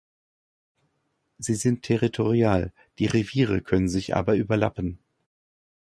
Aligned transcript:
Sie 1.37 1.53
sind 1.53 1.83
territorial, 1.83 2.73
die 2.97 3.05
Reviere 3.05 3.61
können 3.61 3.87
sich 3.87 4.15
aber 4.15 4.35
überlappen. 4.35 4.97